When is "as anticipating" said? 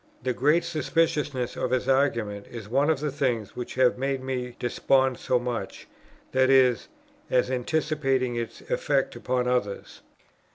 7.29-8.35